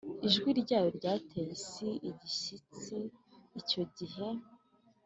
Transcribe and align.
Ijwi 0.27 0.49
ryayo 0.61 0.89
ryateye 0.97 1.49
isi 1.57 1.87
igishyitsi 2.09 2.97
icyo 3.59 3.81
gihe 3.97 4.27